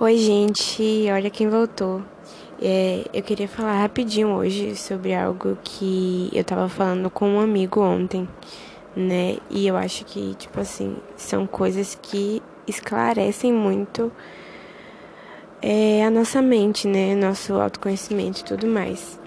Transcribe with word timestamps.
Oi, 0.00 0.16
gente, 0.16 1.08
olha 1.12 1.28
quem 1.28 1.48
voltou. 1.48 2.00
É, 2.62 3.04
eu 3.12 3.20
queria 3.20 3.48
falar 3.48 3.80
rapidinho 3.80 4.28
hoje 4.28 4.76
sobre 4.76 5.12
algo 5.12 5.58
que 5.64 6.30
eu 6.32 6.44
tava 6.44 6.68
falando 6.68 7.10
com 7.10 7.28
um 7.28 7.40
amigo 7.40 7.80
ontem, 7.80 8.28
né? 8.94 9.38
E 9.50 9.66
eu 9.66 9.76
acho 9.76 10.04
que, 10.04 10.36
tipo 10.36 10.60
assim, 10.60 10.96
são 11.16 11.48
coisas 11.48 11.98
que 12.00 12.40
esclarecem 12.64 13.52
muito 13.52 14.12
é, 15.60 16.04
a 16.04 16.10
nossa 16.12 16.40
mente, 16.40 16.86
né? 16.86 17.16
Nosso 17.16 17.54
autoconhecimento 17.54 18.42
e 18.42 18.44
tudo 18.44 18.68
mais. 18.68 19.18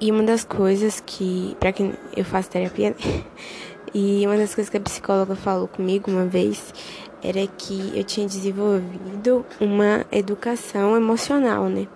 E 0.00 0.10
uma 0.10 0.24
das 0.24 0.42
coisas 0.42 1.00
que, 1.06 1.56
para 1.60 1.72
quem 1.72 1.94
eu 2.16 2.24
faço 2.24 2.50
terapia, 2.50 2.96
e 3.94 4.26
uma 4.26 4.36
das 4.36 4.56
coisas 4.56 4.68
que 4.68 4.76
a 4.76 4.80
psicóloga 4.80 5.36
falou 5.36 5.68
comigo 5.68 6.10
uma 6.10 6.24
vez 6.24 6.74
era 7.22 7.46
que 7.46 7.92
eu 7.94 8.02
tinha 8.02 8.26
desenvolvido 8.26 9.46
uma 9.60 10.04
educação 10.10 10.96
emocional, 10.96 11.68
né? 11.68 11.86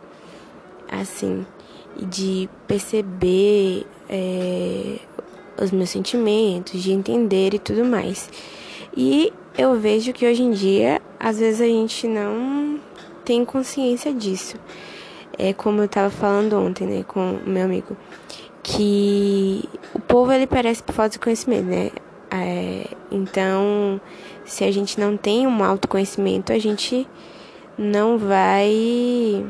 Assim, 0.89 1.45
de 1.97 2.49
perceber 2.67 3.85
é, 4.09 4.99
os 5.61 5.71
meus 5.73 5.91
sentimentos, 5.91 6.81
de 6.81 6.93
entender 6.93 7.55
e 7.55 7.59
tudo 7.59 7.85
mais. 7.85 8.31
E 8.97 9.33
eu 9.59 9.75
vejo 9.79 10.13
que 10.13 10.27
hoje 10.27 10.43
em 10.43 10.53
dia, 10.53 11.03
às 11.19 11.39
vezes 11.39 11.61
a 11.61 11.67
gente 11.67 12.07
não 12.07 12.79
tem 13.25 13.45
consciência 13.45 14.15
disso. 14.15 14.57
É 15.37 15.53
como 15.53 15.81
eu 15.81 15.87
estava 15.87 16.09
falando 16.09 16.55
ontem, 16.59 16.87
né, 16.87 17.05
com 17.07 17.39
o 17.45 17.49
meu 17.49 17.65
amigo, 17.65 17.97
que 18.63 19.65
o 19.93 19.99
povo 20.01 20.33
ele 20.33 20.47
parece 20.47 20.83
por 20.83 20.95
falta 20.95 21.11
de 21.11 21.19
conhecimento, 21.19 21.67
né? 21.67 21.91
É, 22.31 22.89
então, 23.11 24.01
se 24.45 24.65
a 24.65 24.71
gente 24.71 24.99
não 24.99 25.17
tem 25.17 25.47
um 25.47 25.63
autoconhecimento, 25.63 26.53
a 26.53 26.59
gente 26.59 27.07
não 27.79 28.19
vai 28.19 29.45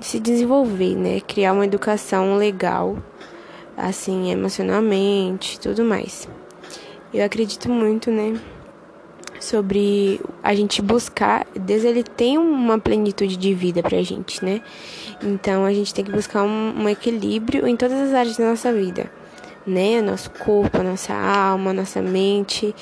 se 0.00 0.18
desenvolver, 0.18 0.96
né? 0.96 1.20
Criar 1.20 1.52
uma 1.52 1.64
educação 1.64 2.36
legal, 2.36 2.96
assim, 3.76 4.30
emocionalmente, 4.30 5.60
tudo 5.60 5.84
mais. 5.84 6.28
Eu 7.12 7.24
acredito 7.24 7.68
muito, 7.68 8.10
né? 8.10 8.40
Sobre 9.38 10.20
a 10.42 10.54
gente 10.54 10.80
buscar, 10.80 11.46
Deus 11.54 11.82
ele 11.82 12.04
tem 12.04 12.38
uma 12.38 12.78
plenitude 12.78 13.36
de 13.36 13.52
vida 13.52 13.82
pra 13.82 14.00
gente, 14.02 14.42
né? 14.44 14.62
Então 15.22 15.64
a 15.64 15.72
gente 15.72 15.92
tem 15.92 16.04
que 16.04 16.12
buscar 16.12 16.42
um, 16.44 16.82
um 16.82 16.88
equilíbrio 16.88 17.66
em 17.66 17.76
todas 17.76 18.00
as 18.00 18.14
áreas 18.14 18.36
da 18.36 18.48
nossa 18.48 18.72
vida 18.72 19.10
né? 19.66 20.00
Nosso 20.00 20.30
corpo, 20.30 20.82
nossa 20.82 21.14
alma, 21.14 21.72
nossa 21.72 22.00
mente. 22.00 22.74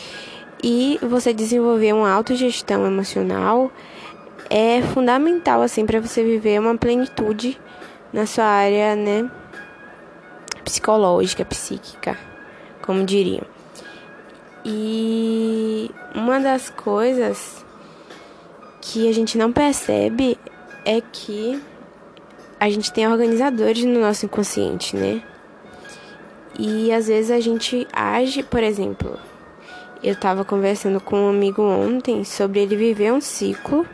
E 0.62 0.98
você 1.03 1.33
desenvolver 1.33 1.92
uma 1.92 2.11
autogestão 2.11 2.86
emocional 2.86 3.70
é 4.50 4.83
fundamental 4.83 5.62
assim 5.62 5.86
para 5.86 6.01
você 6.01 6.25
viver 6.25 6.61
uma 6.61 6.77
plenitude 6.77 7.58
na 8.12 8.27
sua 8.27 8.45
área, 8.45 8.97
né, 8.97 9.31
psicológica, 10.64 11.45
psíquica, 11.45 12.19
como 12.83 13.05
diriam. 13.05 13.45
E 14.64 15.91
uma 16.14 16.41
das 16.41 16.69
coisas 16.69 17.64
que 18.81 19.08
a 19.08 19.12
gente 19.12 19.39
não 19.39 19.53
percebe 19.53 20.36
é 20.84 21.01
que 21.01 21.62
a 22.58 22.69
gente 22.69 22.92
tem 22.92 23.08
organizadores 23.08 23.84
no 23.84 24.01
nosso 24.01 24.27
inconsciente, 24.27 24.97
né? 24.97 25.23
E 26.62 26.92
às 26.92 27.06
vezes 27.06 27.30
a 27.30 27.41
gente 27.41 27.89
age, 27.91 28.42
por 28.42 28.62
exemplo, 28.62 29.19
eu 30.05 30.12
estava 30.12 30.44
conversando 30.44 31.00
com 31.00 31.17
um 31.17 31.30
amigo 31.30 31.62
ontem 31.62 32.22
sobre 32.22 32.61
ele 32.61 32.77
viver 32.77 33.14
um 33.14 33.20
ciclo, 33.20 33.86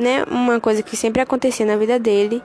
né? 0.00 0.22
Uma 0.30 0.60
coisa 0.60 0.84
que 0.84 0.96
sempre 0.96 1.20
acontecia 1.20 1.66
na 1.66 1.76
vida 1.76 1.98
dele. 1.98 2.40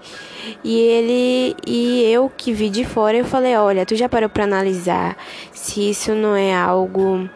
E 0.63 0.79
ele 0.79 1.55
e 1.67 2.11
eu 2.11 2.27
que 2.35 2.51
vi 2.51 2.71
de 2.71 2.85
fora, 2.85 3.17
eu 3.17 3.25
falei: 3.25 3.55
"Olha, 3.55 3.85
tu 3.85 3.95
já 3.95 4.09
parou 4.09 4.27
para 4.27 4.45
analisar 4.45 5.15
se 5.51 5.91
isso 5.91 6.15
não 6.15 6.35
é 6.35 6.55
algo 6.55 7.29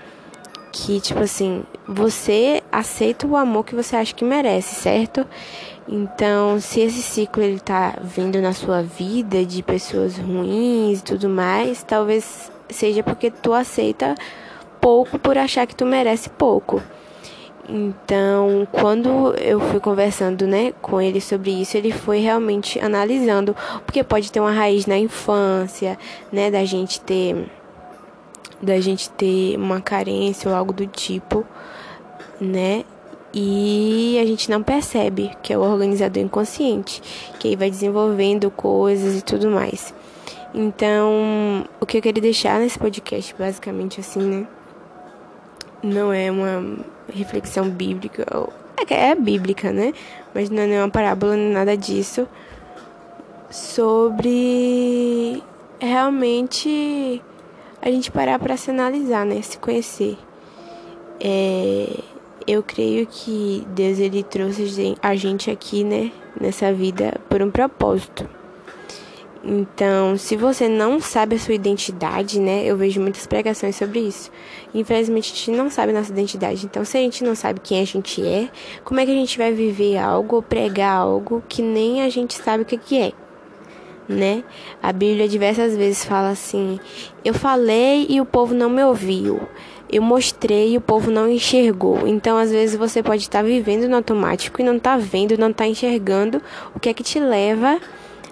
que, 0.71 1.01
tipo 1.01 1.19
assim, 1.19 1.63
você 1.87 2.63
aceita 2.71 3.27
o 3.27 3.35
amor 3.35 3.65
que 3.65 3.75
você 3.75 3.95
acha 3.95 4.13
que 4.13 4.23
merece, 4.23 4.75
certo? 4.75 5.25
Então, 5.87 6.59
se 6.59 6.79
esse 6.79 7.01
ciclo 7.01 7.43
ele 7.43 7.59
tá 7.59 7.95
vindo 8.01 8.41
na 8.41 8.53
sua 8.53 8.81
vida 8.81 9.45
de 9.45 9.61
pessoas 9.61 10.17
ruins 10.17 10.99
e 10.99 11.03
tudo 11.03 11.27
mais, 11.27 11.83
talvez 11.83 12.51
seja 12.69 13.03
porque 13.03 13.29
tu 13.29 13.53
aceita 13.53 14.15
pouco 14.79 15.19
por 15.19 15.37
achar 15.37 15.67
que 15.67 15.75
tu 15.75 15.85
merece 15.85 16.29
pouco. 16.29 16.81
Então, 17.67 18.67
quando 18.71 19.33
eu 19.35 19.59
fui 19.59 19.79
conversando, 19.79 20.47
né, 20.47 20.73
com 20.81 20.99
ele 20.99 21.21
sobre 21.21 21.51
isso, 21.51 21.77
ele 21.77 21.91
foi 21.91 22.19
realmente 22.19 22.79
analisando, 22.79 23.55
porque 23.85 24.03
pode 24.03 24.31
ter 24.31 24.39
uma 24.39 24.51
raiz 24.51 24.85
na 24.85 24.97
infância, 24.97 25.97
né, 26.31 26.49
da 26.49 26.65
gente 26.65 26.99
ter 27.01 27.49
da 28.61 28.79
gente 28.79 29.09
ter 29.11 29.57
uma 29.57 29.81
carência 29.81 30.49
ou 30.49 30.55
algo 30.55 30.73
do 30.73 30.85
tipo, 30.87 31.45
né? 32.39 32.83
e 33.33 34.19
a 34.21 34.25
gente 34.25 34.49
não 34.49 34.61
percebe 34.61 35.31
que 35.41 35.53
é 35.53 35.57
o 35.57 35.61
organizador 35.61 36.21
inconsciente, 36.21 37.01
que 37.39 37.47
aí 37.47 37.55
vai 37.55 37.69
desenvolvendo 37.69 38.51
coisas 38.51 39.17
e 39.17 39.21
tudo 39.21 39.49
mais. 39.49 39.93
Então, 40.53 41.65
o 41.79 41.85
que 41.85 41.97
eu 41.97 42.01
queria 42.01 42.21
deixar 42.21 42.59
nesse 42.59 42.77
podcast, 42.77 43.33
basicamente 43.37 44.01
assim, 44.01 44.19
né? 44.19 44.47
Não 45.81 46.11
é 46.11 46.29
uma 46.29 46.79
reflexão 47.11 47.69
bíblica, 47.69 48.25
é, 48.89 49.11
é 49.11 49.15
bíblica, 49.15 49.71
né? 49.71 49.93
Mas 50.33 50.49
não 50.49 50.63
é 50.63 50.83
uma 50.83 50.89
parábola 50.89 51.35
nem 51.35 51.51
nada 51.51 51.77
disso. 51.77 52.27
Sobre 53.49 55.41
realmente 55.79 57.21
a 57.81 57.89
gente 57.89 58.11
parar 58.11 58.39
para 58.39 58.55
se 58.57 58.69
analisar, 58.71 59.25
né? 59.25 59.41
Se 59.41 59.57
conhecer. 59.57 60.17
É 61.19 62.11
eu 62.47 62.63
creio 62.63 63.07
que 63.07 63.65
Deus 63.69 63.99
ele 63.99 64.23
trouxe 64.23 64.97
a 65.01 65.15
gente 65.15 65.49
aqui, 65.49 65.83
né, 65.83 66.11
nessa 66.39 66.73
vida 66.73 67.19
por 67.29 67.41
um 67.41 67.51
propósito. 67.51 68.27
Então, 69.43 70.17
se 70.17 70.35
você 70.35 70.69
não 70.69 70.99
sabe 70.99 71.35
a 71.35 71.39
sua 71.39 71.55
identidade, 71.55 72.39
né, 72.39 72.63
eu 72.63 72.77
vejo 72.77 73.01
muitas 73.01 73.25
pregações 73.25 73.75
sobre 73.75 73.99
isso. 73.99 74.29
Infelizmente, 74.73 75.33
a 75.33 75.35
gente 75.35 75.51
não 75.51 75.69
sabe 75.69 75.91
a 75.91 75.95
nossa 75.95 76.11
identidade. 76.11 76.63
Então, 76.63 76.85
se 76.85 76.95
a 76.95 77.01
gente 77.01 77.23
não 77.23 77.33
sabe 77.33 77.59
quem 77.59 77.81
a 77.81 77.85
gente 77.85 78.23
é, 78.23 78.49
como 78.83 78.99
é 78.99 79.05
que 79.05 79.11
a 79.11 79.15
gente 79.15 79.39
vai 79.39 79.51
viver 79.51 79.97
algo 79.97 80.35
ou 80.35 80.41
pregar 80.43 80.95
algo 80.95 81.43
que 81.49 81.63
nem 81.63 82.03
a 82.03 82.09
gente 82.09 82.35
sabe 82.35 82.61
o 82.61 82.65
que, 82.65 82.77
que 82.77 82.99
é? 82.99 83.13
Né? 84.11 84.43
A 84.81 84.91
Bíblia 84.91 85.27
diversas 85.27 85.75
vezes 85.75 86.03
fala 86.05 86.29
assim: 86.29 86.79
Eu 87.23 87.33
falei 87.33 88.05
e 88.09 88.19
o 88.19 88.25
povo 88.25 88.53
não 88.53 88.69
me 88.69 88.83
ouviu 88.83 89.39
eu 89.91 90.01
mostrei 90.01 90.71
e 90.73 90.77
o 90.77 90.81
povo 90.81 91.11
não 91.11 91.29
enxergou. 91.29 92.07
Então, 92.07 92.37
às 92.37 92.49
vezes, 92.49 92.77
você 92.77 93.03
pode 93.03 93.23
estar 93.23 93.43
vivendo 93.43 93.89
no 93.89 93.97
automático 93.97 94.61
e 94.61 94.63
não 94.63 94.77
está 94.77 94.95
vendo, 94.95 95.37
não 95.37 95.49
está 95.49 95.67
enxergando 95.67 96.41
o 96.73 96.79
que 96.79 96.87
é 96.87 96.93
que 96.93 97.03
te 97.03 97.19
leva 97.19 97.77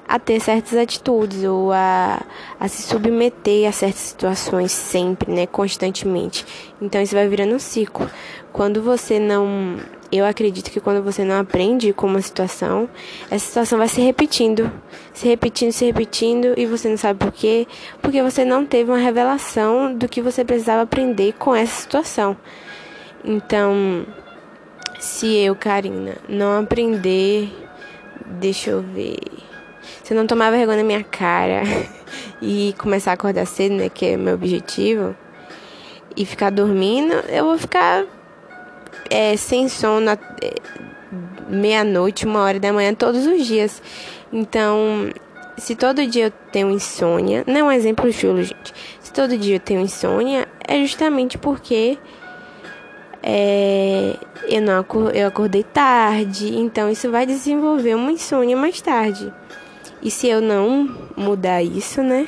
a 0.08 0.18
ter 0.18 0.40
certas 0.40 0.76
atitudes 0.76 1.44
ou 1.44 1.72
a, 1.72 2.20
a 2.60 2.68
se 2.68 2.82
submeter 2.82 3.70
a 3.70 3.72
certas 3.72 4.02
situações 4.02 4.72
sempre, 4.72 5.32
né, 5.32 5.46
constantemente. 5.46 6.46
Então 6.82 7.00
isso 7.00 7.14
vai 7.14 7.28
virando 7.28 7.54
um 7.54 7.60
ciclo. 7.60 8.10
Quando 8.52 8.82
você 8.82 9.20
não, 9.20 9.78
eu 10.12 10.26
acredito 10.26 10.72
que 10.72 10.80
quando 10.80 11.04
você 11.04 11.24
não 11.24 11.40
aprende 11.40 11.94
com 11.94 12.08
uma 12.08 12.22
situação, 12.22 12.90
essa 13.30 13.46
situação 13.46 13.78
vai 13.78 13.88
se 13.88 14.02
repetindo, 14.02 14.72
se 15.14 15.28
repetindo, 15.28 15.72
se 15.72 15.86
repetindo 15.86 16.54
e 16.58 16.66
você 16.66 16.90
não 16.90 16.98
sabe 16.98 17.20
por 17.20 17.32
quê, 17.32 17.68
porque 18.02 18.22
você 18.24 18.44
não 18.44 18.66
teve 18.66 18.90
uma 18.90 18.98
revelação 18.98 19.94
do 19.94 20.08
que 20.08 20.22
você 20.22 20.44
precisava 20.44 20.82
aprender 20.82 21.34
com 21.34 21.56
essa 21.56 21.82
situação. 21.82 22.36
Então, 23.24 24.06
se 25.00 25.38
eu, 25.38 25.56
Karina, 25.56 26.16
não 26.28 26.60
aprender, 26.60 27.50
deixa 28.26 28.72
eu 28.72 28.82
ver 28.82 29.18
se 30.04 30.14
eu 30.14 30.18
não 30.18 30.26
tomar 30.26 30.50
vergonha 30.50 30.78
na 30.78 30.84
minha 30.84 31.04
cara 31.04 31.62
e 32.42 32.74
começar 32.78 33.12
a 33.12 33.14
acordar 33.14 33.46
cedo, 33.46 33.76
né, 33.76 33.90
que 33.90 34.08
é 34.08 34.18
meu 34.18 34.34
objetivo, 34.34 35.16
e 36.18 36.26
ficar 36.26 36.50
dormindo, 36.50 37.14
eu 37.30 37.46
vou 37.46 37.58
ficar 37.58 38.06
é, 39.10 39.36
sem 39.36 39.68
sono 39.68 40.12
é, 40.12 40.18
meia-noite, 41.50 42.26
uma 42.26 42.42
hora 42.42 42.60
da 42.60 42.72
manhã, 42.72 42.94
todos 42.94 43.26
os 43.26 43.46
dias. 43.46 43.82
Então, 44.32 45.10
se 45.58 45.76
todo 45.76 46.06
dia 46.06 46.26
eu 46.26 46.32
tenho 46.52 46.70
insônia, 46.70 47.44
não 47.48 47.58
é 47.58 47.64
um 47.64 47.72
exemplo 47.72 48.12
chulo, 48.12 48.44
gente. 48.44 48.74
Se 49.00 49.12
todo 49.12 49.38
dia 49.38 49.56
eu 49.56 49.60
tenho 49.60 49.82
insônia, 49.82 50.48
é 50.68 50.80
justamente 50.82 51.38
porque 51.38 51.98
é, 53.22 54.16
eu 54.48 54.62
não 54.62 54.86
eu 55.14 55.28
acordei 55.28 55.64
tarde, 55.64 56.56
então 56.56 56.90
isso 56.90 57.10
vai 57.12 57.26
desenvolver 57.26 57.96
uma 57.96 58.12
insônia 58.12 58.56
mais 58.56 58.80
tarde. 58.82 59.34
E 60.02 60.10
se 60.10 60.28
eu 60.28 60.40
não 60.40 60.90
mudar 61.18 61.62
isso, 61.62 62.02
né? 62.02 62.28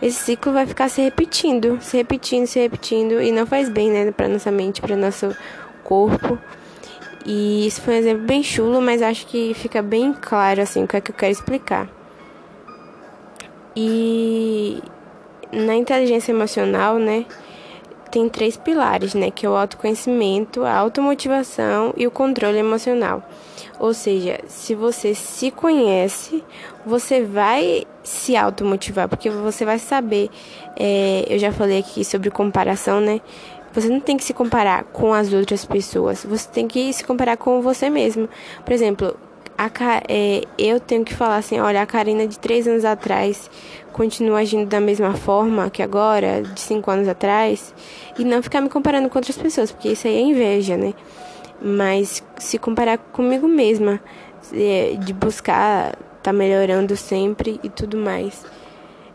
Esse 0.00 0.24
ciclo 0.24 0.52
vai 0.52 0.66
ficar 0.66 0.88
se 0.88 1.00
repetindo, 1.00 1.78
se 1.80 1.96
repetindo, 1.96 2.46
se 2.46 2.58
repetindo 2.58 3.22
e 3.22 3.30
não 3.30 3.46
faz 3.46 3.68
bem, 3.68 3.88
né, 3.88 4.10
para 4.10 4.26
nossa 4.26 4.50
mente, 4.50 4.80
para 4.80 4.96
nosso 4.96 5.36
corpo. 5.84 6.38
E 7.24 7.66
isso 7.66 7.80
foi 7.82 7.94
um 7.94 7.98
exemplo 7.98 8.26
bem 8.26 8.42
chulo, 8.42 8.80
mas 8.80 9.00
acho 9.00 9.26
que 9.26 9.54
fica 9.54 9.80
bem 9.80 10.12
claro 10.12 10.60
assim 10.60 10.84
o 10.84 10.88
que 10.88 10.96
é 10.96 11.00
que 11.00 11.10
eu 11.10 11.14
quero 11.14 11.32
explicar. 11.32 11.88
E 13.76 14.82
na 15.52 15.74
inteligência 15.74 16.32
emocional, 16.32 16.98
né, 16.98 17.24
tem 18.10 18.28
três 18.28 18.56
pilares, 18.56 19.14
né, 19.14 19.30
que 19.30 19.46
é 19.46 19.48
o 19.48 19.56
autoconhecimento, 19.56 20.64
a 20.64 20.74
automotivação 20.74 21.94
e 21.96 22.06
o 22.06 22.10
controle 22.10 22.58
emocional. 22.58 23.22
Ou 23.78 23.94
seja, 23.94 24.38
se 24.46 24.74
você 24.74 25.14
se 25.14 25.50
conhece, 25.50 26.44
você 26.84 27.22
vai 27.22 27.84
se 28.02 28.36
automotivar, 28.36 29.08
porque 29.08 29.30
você 29.30 29.64
vai 29.64 29.78
saber. 29.78 30.30
É, 30.76 31.24
eu 31.28 31.38
já 31.38 31.50
falei 31.52 31.78
aqui 31.78 32.04
sobre 32.04 32.30
comparação, 32.30 33.00
né? 33.00 33.20
Você 33.72 33.88
não 33.88 34.00
tem 34.00 34.16
que 34.16 34.24
se 34.24 34.34
comparar 34.34 34.84
com 34.84 35.14
as 35.14 35.32
outras 35.32 35.64
pessoas, 35.64 36.24
você 36.24 36.48
tem 36.48 36.68
que 36.68 36.92
se 36.92 37.04
comparar 37.04 37.36
com 37.36 37.62
você 37.62 37.88
mesmo. 37.88 38.28
Por 38.64 38.72
exemplo, 38.72 39.16
a, 39.56 39.70
é, 40.08 40.42
eu 40.58 40.80
tenho 40.80 41.04
que 41.04 41.14
falar 41.14 41.36
assim: 41.36 41.58
olha, 41.60 41.82
a 41.82 41.86
Karina 41.86 42.26
de 42.26 42.38
três 42.38 42.66
anos 42.66 42.84
atrás 42.84 43.50
continua 43.92 44.40
agindo 44.40 44.66
da 44.66 44.80
mesma 44.80 45.14
forma 45.14 45.70
que 45.70 45.82
agora, 45.82 46.42
de 46.42 46.60
cinco 46.60 46.90
anos 46.90 47.08
atrás, 47.08 47.74
e 48.18 48.24
não 48.24 48.42
ficar 48.42 48.60
me 48.60 48.68
comparando 48.68 49.08
com 49.08 49.18
outras 49.18 49.36
pessoas, 49.36 49.70
porque 49.70 49.90
isso 49.90 50.06
aí 50.06 50.16
é 50.16 50.20
inveja, 50.20 50.76
né? 50.76 50.94
Mas 51.60 52.22
se 52.38 52.58
comparar 52.58 52.98
comigo 52.98 53.46
mesma, 53.46 54.00
de 54.98 55.12
buscar 55.12 55.96
tá 56.22 56.32
melhorando 56.32 56.96
sempre 56.96 57.58
e 57.62 57.68
tudo 57.68 57.96
mais. 57.96 58.44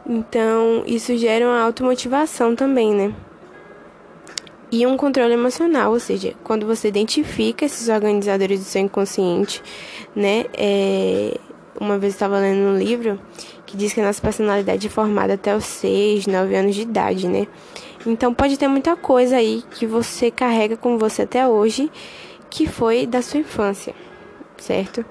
Então, 0.05 0.83
isso 0.85 1.15
gera 1.17 1.45
uma 1.45 1.61
automotivação 1.61 2.55
também, 2.55 2.93
né? 2.93 3.13
E 4.69 4.85
um 4.85 4.97
controle 4.97 5.33
emocional, 5.33 5.93
ou 5.93 5.99
seja, 5.99 6.33
quando 6.43 6.65
você 6.65 6.89
identifica 6.89 7.65
esses 7.65 7.87
organizadores 7.87 8.59
do 8.59 8.65
seu 8.65 8.81
inconsciente, 8.81 9.63
né? 10.13 10.45
É, 10.57 11.37
uma 11.79 11.97
vez 11.97 12.13
estava 12.13 12.39
lendo 12.39 12.73
um 12.73 12.77
livro 12.77 13.19
que 13.65 13.77
diz 13.77 13.93
que 13.93 14.01
a 14.01 14.05
nossa 14.05 14.21
personalidade 14.21 14.87
é 14.87 14.89
formada 14.89 15.35
até 15.35 15.55
os 15.55 15.63
6, 15.65 16.27
9 16.27 16.55
anos 16.55 16.75
de 16.75 16.81
idade, 16.81 17.27
né? 17.27 17.47
Então 18.05 18.33
pode 18.33 18.57
ter 18.57 18.67
muita 18.67 18.95
coisa 18.95 19.37
aí 19.37 19.63
que 19.71 19.85
você 19.85 20.31
carrega 20.31 20.75
com 20.75 20.97
você 20.97 21.21
até 21.21 21.47
hoje 21.47 21.91
que 22.49 22.65
foi 22.65 23.05
da 23.05 23.21
sua 23.21 23.41
infância, 23.41 23.93
certo? 24.57 25.05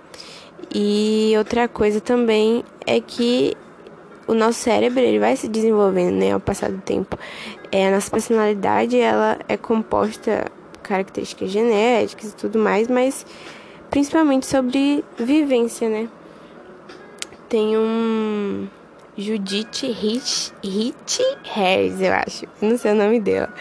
E 0.74 1.34
outra 1.36 1.68
coisa 1.68 2.00
também 2.00 2.64
é 2.86 3.00
que 3.00 3.56
o 4.26 4.34
nosso 4.34 4.60
cérebro 4.60 5.00
ele 5.00 5.18
vai 5.18 5.36
se 5.36 5.48
desenvolvendo, 5.48 6.14
né, 6.16 6.32
ao 6.32 6.40
passar 6.40 6.70
do 6.70 6.80
tempo. 6.80 7.18
É, 7.70 7.88
a 7.88 7.90
nossa 7.90 8.10
personalidade 8.10 8.98
ela 8.98 9.38
é 9.48 9.56
composta 9.56 10.50
por 10.72 10.80
características 10.80 11.50
genéticas 11.50 12.30
e 12.30 12.36
tudo 12.36 12.58
mais, 12.58 12.88
mas 12.88 13.24
principalmente 13.90 14.46
sobre 14.46 15.04
vivência, 15.18 15.88
né? 15.88 16.08
Tem 17.48 17.76
um 17.76 18.66
Judith 19.16 19.84
Hitch, 19.84 20.50
Hitch 20.62 21.20
Harris, 21.44 22.00
eu 22.00 22.12
acho, 22.12 22.46
não 22.60 22.76
sei 22.76 22.92
o 22.92 22.94
nome 22.94 23.20
dela. 23.20 23.52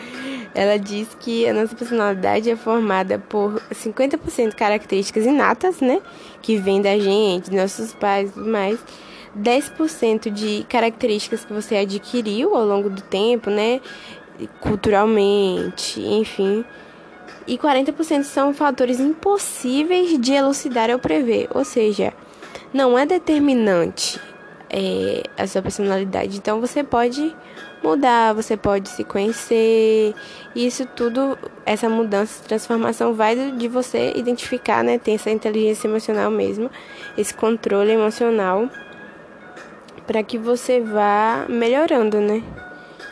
Ela 0.53 0.79
diz 0.79 1.15
que 1.19 1.47
a 1.47 1.53
nossa 1.53 1.75
personalidade 1.75 2.49
é 2.49 2.55
formada 2.55 3.19
por 3.19 3.61
50% 3.71 4.55
características 4.55 5.25
inatas, 5.25 5.81
né? 5.81 6.01
Que 6.41 6.57
vêm 6.57 6.81
da 6.81 6.97
gente, 6.97 7.53
nossos 7.53 7.93
pais 7.93 8.29
e 8.29 8.33
tudo 8.33 8.49
mais. 8.49 8.79
10% 9.37 10.29
de 10.29 10.65
características 10.69 11.43
que 11.43 11.53
você 11.53 11.75
adquiriu 11.77 12.55
ao 12.55 12.65
longo 12.65 12.89
do 12.89 13.01
tempo, 13.01 13.49
né? 13.49 13.81
Culturalmente, 14.59 16.01
enfim. 16.01 16.63
E 17.47 17.57
40% 17.57 18.23
são 18.23 18.53
fatores 18.53 18.99
impossíveis 18.99 20.19
de 20.19 20.33
elucidar 20.33 20.89
ou 20.89 20.99
prever. 20.99 21.47
Ou 21.53 21.63
seja, 21.63 22.13
não 22.73 22.97
é 22.97 23.05
determinante 23.05 24.19
é, 24.69 25.23
a 25.37 25.45
sua 25.45 25.61
personalidade. 25.61 26.37
Então 26.37 26.59
você 26.59 26.83
pode 26.83 27.35
mudar, 27.83 28.33
você 28.33 28.57
pode 28.57 28.89
se 28.89 29.03
conhecer. 29.03 30.13
Isso 30.55 30.85
tudo, 30.87 31.37
essa 31.65 31.87
mudança, 31.87 32.43
transformação 32.43 33.13
vai 33.13 33.35
de 33.51 33.67
você 33.67 34.11
identificar, 34.15 34.83
né? 34.83 34.97
Ter 34.97 35.11
essa 35.11 35.29
inteligência 35.29 35.87
emocional 35.87 36.31
mesmo, 36.31 36.69
esse 37.17 37.33
controle 37.33 37.91
emocional, 37.91 38.69
para 40.05 40.23
que 40.23 40.37
você 40.37 40.79
vá 40.79 41.45
melhorando, 41.49 42.19
né? 42.19 42.43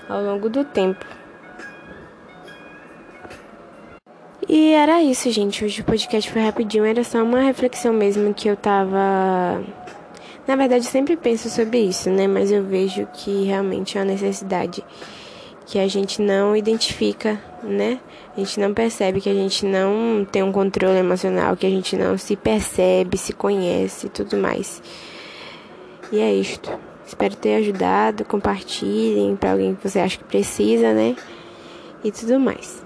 Ao 0.07 0.21
longo 0.21 0.49
do 0.49 0.63
tempo. 0.63 1.05
E 4.47 4.73
era 4.73 5.01
isso, 5.01 5.31
gente. 5.31 5.63
Hoje 5.63 5.81
o 5.81 5.85
podcast 5.85 6.29
foi 6.29 6.41
rapidinho, 6.41 6.85
era 6.85 7.03
só 7.03 7.23
uma 7.23 7.41
reflexão 7.41 7.93
mesmo 7.93 8.33
que 8.33 8.47
eu 8.47 8.55
tava 8.55 9.63
na 10.45 10.57
verdade, 10.57 10.85
sempre 10.85 11.15
penso 11.15 11.49
sobre 11.49 11.79
isso, 11.79 12.09
né? 12.09 12.27
Mas 12.27 12.51
eu 12.51 12.63
vejo 12.63 13.07
que 13.13 13.45
realmente 13.45 13.97
é 13.97 14.01
uma 14.01 14.11
necessidade 14.11 14.83
que 15.65 15.79
a 15.79 15.87
gente 15.87 16.21
não 16.21 16.55
identifica, 16.55 17.41
né? 17.63 17.99
A 18.35 18.39
gente 18.39 18.59
não 18.59 18.73
percebe 18.73 19.21
que 19.21 19.29
a 19.29 19.33
gente 19.33 19.65
não 19.65 20.27
tem 20.29 20.43
um 20.43 20.51
controle 20.51 20.97
emocional, 20.97 21.55
que 21.55 21.65
a 21.65 21.69
gente 21.69 21.95
não 21.95 22.17
se 22.17 22.35
percebe, 22.35 23.17
se 23.17 23.31
conhece 23.31 24.07
e 24.07 24.09
tudo 24.09 24.35
mais. 24.35 24.81
E 26.11 26.19
é 26.19 26.33
isto. 26.33 26.69
Espero 27.05 27.35
ter 27.35 27.55
ajudado. 27.55 28.25
Compartilhem 28.25 29.35
para 29.35 29.51
alguém 29.51 29.75
que 29.75 29.88
você 29.88 30.00
acha 30.00 30.17
que 30.17 30.23
precisa, 30.23 30.94
né? 30.94 31.15
E 32.03 32.11
tudo 32.11 32.39
mais. 32.39 32.83